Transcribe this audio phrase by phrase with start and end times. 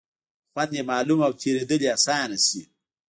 [0.53, 2.61] خوند یې معلوم او تېرېدل یې آسانه شي.